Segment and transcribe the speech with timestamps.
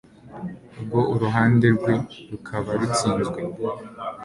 [0.79, 1.95] ubwo uruhande rwe
[2.31, 3.39] rukaba rutsinzwe